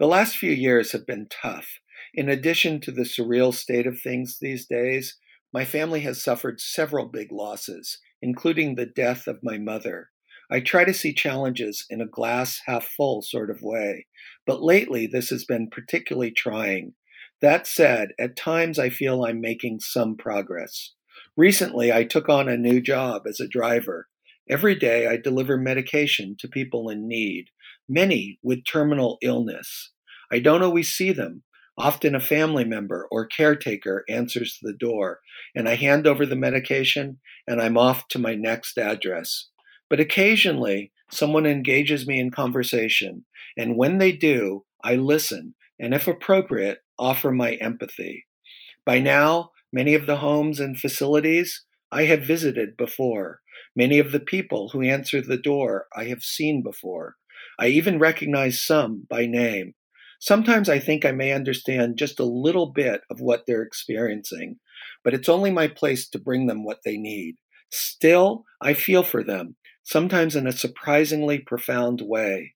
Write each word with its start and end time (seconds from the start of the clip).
The 0.00 0.06
last 0.06 0.36
few 0.36 0.50
years 0.50 0.90
have 0.90 1.06
been 1.06 1.28
tough. 1.30 1.78
In 2.12 2.28
addition 2.28 2.80
to 2.80 2.90
the 2.90 3.02
surreal 3.02 3.54
state 3.54 3.86
of 3.86 4.00
things 4.00 4.38
these 4.40 4.66
days, 4.66 5.16
my 5.52 5.64
family 5.64 6.00
has 6.00 6.22
suffered 6.22 6.60
several 6.60 7.06
big 7.06 7.30
losses, 7.30 7.98
including 8.20 8.74
the 8.74 8.86
death 8.86 9.28
of 9.28 9.38
my 9.44 9.56
mother. 9.56 10.10
I 10.50 10.58
try 10.58 10.84
to 10.84 10.92
see 10.92 11.14
challenges 11.14 11.86
in 11.88 12.00
a 12.00 12.06
glass 12.06 12.60
half 12.66 12.84
full 12.84 13.22
sort 13.22 13.50
of 13.50 13.62
way, 13.62 14.06
but 14.44 14.62
lately 14.62 15.06
this 15.06 15.30
has 15.30 15.44
been 15.44 15.70
particularly 15.70 16.32
trying. 16.32 16.94
That 17.40 17.66
said, 17.68 18.08
at 18.18 18.36
times 18.36 18.80
I 18.80 18.90
feel 18.90 19.24
I'm 19.24 19.40
making 19.40 19.78
some 19.78 20.16
progress. 20.16 20.92
Recently, 21.36 21.92
I 21.92 22.02
took 22.02 22.28
on 22.28 22.48
a 22.48 22.56
new 22.56 22.80
job 22.80 23.22
as 23.28 23.38
a 23.38 23.46
driver. 23.46 24.08
Every 24.48 24.74
day, 24.74 25.06
I 25.06 25.16
deliver 25.16 25.56
medication 25.56 26.36
to 26.40 26.48
people 26.48 26.90
in 26.90 27.08
need, 27.08 27.46
many 27.88 28.38
with 28.42 28.64
terminal 28.64 29.18
illness. 29.22 29.92
I 30.30 30.38
don't 30.38 30.62
always 30.62 30.92
see 30.92 31.12
them. 31.12 31.44
Often 31.78 32.14
a 32.14 32.20
family 32.20 32.64
member 32.64 33.08
or 33.10 33.26
caretaker 33.26 34.04
answers 34.08 34.58
the 34.62 34.74
door, 34.74 35.20
and 35.54 35.68
I 35.68 35.74
hand 35.74 36.06
over 36.06 36.24
the 36.26 36.36
medication 36.36 37.18
and 37.48 37.60
I'm 37.60 37.76
off 37.76 38.06
to 38.08 38.18
my 38.18 38.34
next 38.34 38.78
address. 38.78 39.48
But 39.90 39.98
occasionally, 39.98 40.92
someone 41.10 41.46
engages 41.46 42.06
me 42.06 42.20
in 42.20 42.30
conversation, 42.30 43.24
and 43.56 43.76
when 43.76 43.98
they 43.98 44.12
do, 44.12 44.64
I 44.84 44.96
listen 44.96 45.54
and, 45.80 45.94
if 45.94 46.06
appropriate, 46.06 46.78
offer 46.98 47.32
my 47.32 47.54
empathy. 47.54 48.26
By 48.86 49.00
now, 49.00 49.50
many 49.72 49.94
of 49.94 50.06
the 50.06 50.16
homes 50.16 50.60
and 50.60 50.78
facilities 50.78 51.64
I 51.90 52.04
have 52.04 52.22
visited 52.22 52.76
before. 52.76 53.40
Many 53.76 53.98
of 53.98 54.12
the 54.12 54.20
people 54.20 54.70
who 54.70 54.82
answer 54.82 55.20
the 55.20 55.36
door 55.36 55.86
I 55.96 56.04
have 56.04 56.22
seen 56.22 56.62
before. 56.62 57.16
I 57.58 57.68
even 57.68 57.98
recognize 57.98 58.62
some 58.62 59.06
by 59.08 59.26
name. 59.26 59.74
Sometimes 60.20 60.68
I 60.68 60.78
think 60.78 61.04
I 61.04 61.12
may 61.12 61.32
understand 61.32 61.98
just 61.98 62.18
a 62.18 62.24
little 62.24 62.72
bit 62.72 63.02
of 63.10 63.20
what 63.20 63.44
they're 63.46 63.62
experiencing, 63.62 64.58
but 65.02 65.12
it's 65.12 65.28
only 65.28 65.50
my 65.50 65.68
place 65.68 66.08
to 66.08 66.18
bring 66.18 66.46
them 66.46 66.64
what 66.64 66.80
they 66.84 66.96
need. 66.96 67.36
Still, 67.70 68.44
I 68.60 68.74
feel 68.74 69.02
for 69.02 69.22
them, 69.22 69.56
sometimes 69.82 70.36
in 70.36 70.46
a 70.46 70.52
surprisingly 70.52 71.38
profound 71.40 72.00
way. 72.00 72.54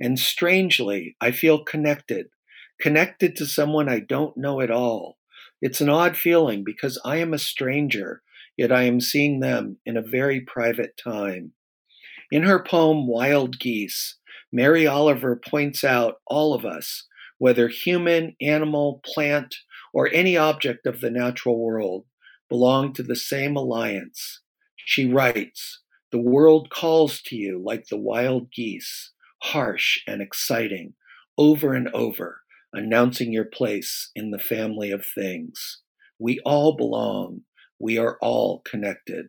And 0.00 0.18
strangely, 0.18 1.16
I 1.20 1.32
feel 1.32 1.64
connected, 1.64 2.26
connected 2.80 3.34
to 3.36 3.46
someone 3.46 3.88
I 3.88 4.00
don't 4.00 4.36
know 4.36 4.60
at 4.60 4.70
all. 4.70 5.18
It's 5.60 5.80
an 5.80 5.88
odd 5.88 6.16
feeling 6.16 6.62
because 6.64 7.00
I 7.04 7.16
am 7.16 7.34
a 7.34 7.38
stranger, 7.38 8.22
yet 8.58 8.72
I 8.72 8.82
am 8.82 9.00
seeing 9.00 9.40
them 9.40 9.78
in 9.86 9.96
a 9.96 10.02
very 10.02 10.40
private 10.40 11.00
time. 11.02 11.52
In 12.30 12.42
her 12.42 12.62
poem, 12.62 13.06
Wild 13.06 13.58
Geese, 13.58 14.16
Mary 14.52 14.86
Oliver 14.86 15.36
points 15.36 15.84
out 15.84 16.16
all 16.26 16.52
of 16.52 16.66
us, 16.66 17.06
whether 17.38 17.68
human, 17.68 18.34
animal, 18.42 19.00
plant, 19.04 19.54
or 19.94 20.10
any 20.12 20.36
object 20.36 20.86
of 20.86 21.00
the 21.00 21.10
natural 21.10 21.58
world, 21.58 22.04
belong 22.48 22.92
to 22.94 23.02
the 23.02 23.16
same 23.16 23.56
alliance. 23.56 24.40
She 24.76 25.10
writes, 25.10 25.80
The 26.10 26.20
world 26.20 26.68
calls 26.70 27.22
to 27.26 27.36
you 27.36 27.62
like 27.64 27.86
the 27.86 27.96
wild 27.96 28.50
geese, 28.52 29.12
harsh 29.42 30.00
and 30.06 30.20
exciting, 30.20 30.94
over 31.36 31.74
and 31.74 31.88
over, 31.94 32.40
announcing 32.72 33.32
your 33.32 33.44
place 33.44 34.10
in 34.14 34.30
the 34.30 34.38
family 34.38 34.90
of 34.90 35.06
things. 35.06 35.80
We 36.18 36.40
all 36.44 36.76
belong. 36.76 37.42
We 37.78 37.98
are 37.98 38.18
all 38.20 38.60
connected. 38.60 39.26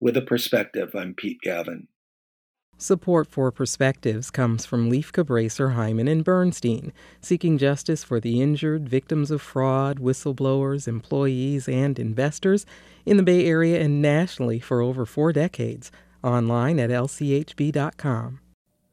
With 0.00 0.16
a 0.16 0.22
perspective, 0.22 0.94
I'm 0.94 1.14
Pete 1.14 1.40
Gavin. 1.42 1.88
Support 2.78 3.26
for 3.26 3.52
Perspectives 3.52 4.30
comes 4.30 4.64
from 4.64 4.90
Lieff 4.90 5.12
Cabraser, 5.12 5.74
Heimann, 5.74 6.10
and 6.10 6.24
Bernstein, 6.24 6.94
seeking 7.20 7.58
justice 7.58 8.02
for 8.02 8.20
the 8.20 8.40
injured, 8.40 8.88
victims 8.88 9.30
of 9.30 9.42
fraud, 9.42 9.98
whistleblowers, 9.98 10.88
employees, 10.88 11.68
and 11.68 11.98
investors 11.98 12.64
in 13.04 13.18
the 13.18 13.22
Bay 13.22 13.44
Area 13.44 13.82
and 13.82 14.00
nationally 14.00 14.60
for 14.60 14.80
over 14.80 15.04
four 15.04 15.30
decades. 15.30 15.92
Online 16.24 16.80
at 16.80 16.88
lchb.com. 16.88 18.40